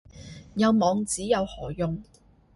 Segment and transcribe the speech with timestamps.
[0.55, 2.01] 有網址有何用